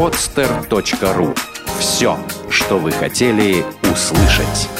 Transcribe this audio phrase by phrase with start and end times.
[0.00, 1.36] podster.ru.
[1.78, 4.70] Все, что вы хотели услышать.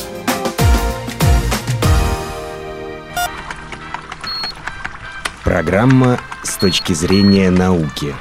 [5.44, 8.14] Программа с точки зрения науки.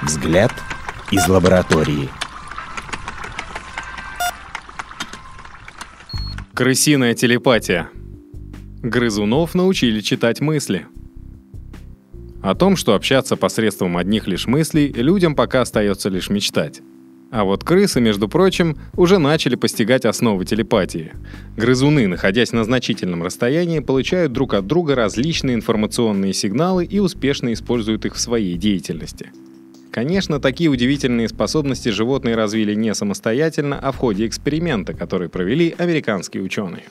[0.00, 0.50] Взгляд
[1.10, 2.08] из лаборатории.
[6.54, 7.90] Крысиная телепатия.
[8.82, 10.86] Грызунов научили читать мысли.
[12.48, 16.80] О том, что общаться посредством одних лишь мыслей, людям пока остается лишь мечтать.
[17.30, 21.12] А вот крысы, между прочим, уже начали постигать основы телепатии.
[21.58, 28.06] Грызуны, находясь на значительном расстоянии, получают друг от друга различные информационные сигналы и успешно используют
[28.06, 29.30] их в своей деятельности.
[29.90, 36.42] Конечно, такие удивительные способности животные развили не самостоятельно, а в ходе эксперимента, который провели американские
[36.42, 36.84] ученые.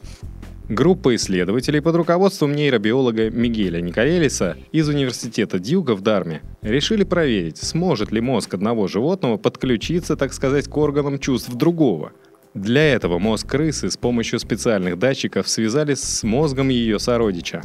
[0.70, 8.12] Группа исследователей под руководством нейробиолога Мигеля Николелиса из Университета Дьюга в Дарме решили проверить, сможет
[8.12, 12.12] ли мозг одного животного подключиться, так сказать, к органам чувств другого.
[12.54, 17.64] Для этого мозг крысы с помощью специальных датчиков связались с мозгом ее сородича.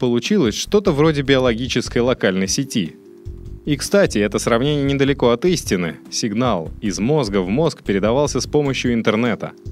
[0.00, 2.96] Получилось что-то вроде биологической локальной сети.
[3.66, 5.98] И, кстати, это сравнение недалеко от истины.
[6.10, 9.52] Сигнал из мозга в мозг передавался с помощью интернета–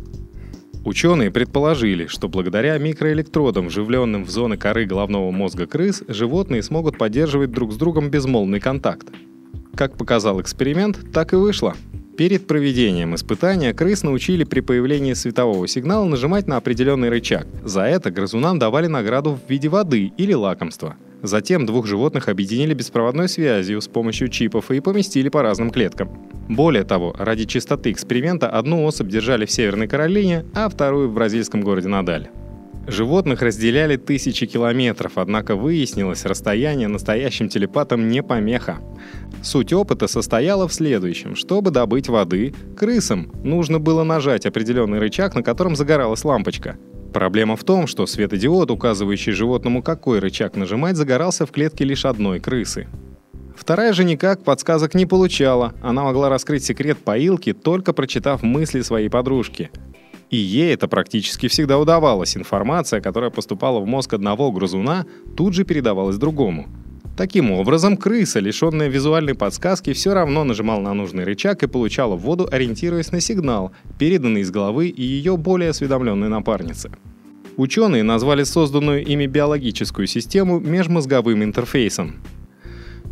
[0.89, 7.51] Ученые предположили, что благодаря микроэлектродам, вживленным в зоны коры головного мозга крыс, животные смогут поддерживать
[7.51, 9.07] друг с другом безмолвный контакт.
[9.77, 11.75] Как показал эксперимент, так и вышло.
[12.17, 17.47] Перед проведением испытания крыс научили при появлении светового сигнала нажимать на определенный рычаг.
[17.63, 23.29] За это грызунам давали награду в виде воды или лакомства– Затем двух животных объединили беспроводной
[23.29, 26.11] связью с помощью чипов и поместили по разным клеткам.
[26.49, 31.61] Более того, ради чистоты эксперимента одну особь держали в Северной Каролине, а вторую в бразильском
[31.61, 32.31] городе Надаль.
[32.87, 38.79] Животных разделяли тысячи километров, однако выяснилось, расстояние настоящим телепатам не помеха.
[39.43, 41.37] Суть опыта состояла в следующем.
[41.37, 46.79] Чтобы добыть воды, крысам нужно было нажать определенный рычаг, на котором загоралась лампочка.
[47.13, 52.41] Проблема в том, что светодиод, указывающий животному, какой рычаг нажимать, загорался в клетке лишь одной
[52.41, 52.89] крысы.
[53.59, 59.09] Вторая же никак подсказок не получала, она могла раскрыть секрет поилки, только прочитав мысли своей
[59.09, 59.71] подружки.
[60.31, 62.37] И ей это практически всегда удавалось.
[62.37, 66.69] Информация, которая поступала в мозг одного грызуна, тут же передавалась другому.
[67.17, 72.49] Таким образом, крыса, лишенная визуальной подсказки, все равно нажимала на нужный рычаг и получала воду,
[72.51, 76.93] ориентируясь на сигнал, переданный из головы и ее более осведомленной напарницы.
[77.57, 82.21] Ученые назвали созданную ими биологическую систему межмозговым интерфейсом.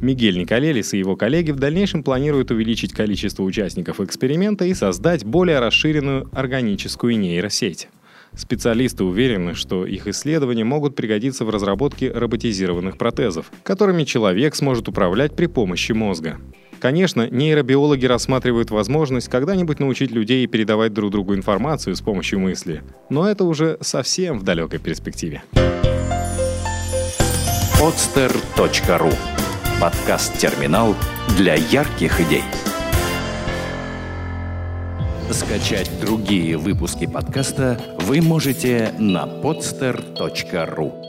[0.00, 5.58] Мигель Николелис и его коллеги в дальнейшем планируют увеличить количество участников эксперимента и создать более
[5.58, 7.88] расширенную органическую нейросеть.
[8.34, 15.34] Специалисты уверены, что их исследования могут пригодиться в разработке роботизированных протезов, которыми человек сможет управлять
[15.34, 16.38] при помощи мозга.
[16.78, 23.26] Конечно, нейробиологи рассматривают возможность когда-нибудь научить людей передавать друг другу информацию с помощью мысли, но
[23.26, 25.42] это уже совсем в далекой перспективе.
[27.80, 29.14] podster.ru
[29.80, 30.94] Подкаст-терминал
[31.36, 32.44] для ярких идей.
[35.30, 41.05] Скачать другие выпуски подкаста вы можете на podster.ru